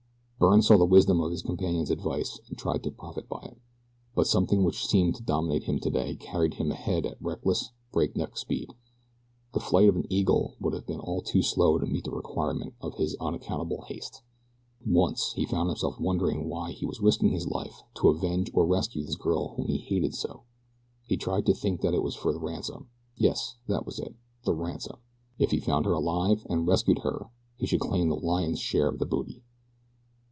Byrne 0.43 0.63
saw 0.63 0.75
the 0.75 0.85
wisdom 0.85 1.21
of 1.21 1.29
his 1.29 1.43
companion's 1.43 1.91
advice 1.91 2.39
and 2.47 2.57
tried 2.57 2.81
to 2.85 2.89
profit 2.89 3.29
by 3.29 3.41
it; 3.43 3.57
but 4.15 4.25
something 4.25 4.63
which 4.63 4.87
seemed 4.87 5.13
to 5.17 5.21
dominate 5.23 5.65
him 5.65 5.77
today 5.79 6.15
carried 6.15 6.55
him 6.55 6.71
ahead 6.71 7.05
at 7.05 7.21
reckless, 7.21 7.69
breakneck 7.91 8.35
speed 8.35 8.73
the 9.53 9.59
flight 9.59 9.87
of 9.87 9.95
an 9.95 10.07
eagle 10.11 10.55
would 10.59 10.73
have 10.73 10.87
been 10.87 10.99
all 10.99 11.21
too 11.21 11.43
slow 11.43 11.77
to 11.77 11.85
meet 11.85 12.05
the 12.05 12.11
requirements 12.11 12.75
of 12.81 12.95
his 12.95 13.15
unaccountable 13.19 13.83
haste. 13.83 14.23
Once 14.83 15.33
he 15.33 15.45
found 15.45 15.69
himself 15.69 15.99
wondering 15.99 16.49
why 16.49 16.71
he 16.71 16.87
was 16.87 17.01
risking 17.01 17.29
his 17.29 17.45
life 17.47 17.83
to 17.93 18.09
avenge 18.09 18.49
or 18.55 18.65
rescue 18.65 19.03
this 19.05 19.15
girl 19.15 19.49
whom 19.55 19.67
he 19.67 19.77
hated 19.77 20.15
so. 20.15 20.41
He 21.05 21.17
tried 21.17 21.45
to 21.45 21.53
think 21.53 21.81
that 21.81 21.93
it 21.93 22.01
was 22.01 22.15
for 22.15 22.33
the 22.33 22.39
ransom 22.39 22.87
yes, 23.15 23.57
that 23.67 23.85
was 23.85 23.99
it, 23.99 24.15
the 24.43 24.55
ransom. 24.55 24.97
If 25.37 25.51
he 25.51 25.59
found 25.59 25.85
her 25.85 25.93
alive, 25.93 26.47
and 26.49 26.65
rescued 26.67 26.99
her 27.03 27.27
he 27.57 27.67
should 27.67 27.79
claim 27.79 28.09
the 28.09 28.15
lion's 28.15 28.59
share 28.59 28.87
of 28.87 28.97
the 28.97 29.05
booty. 29.05 29.43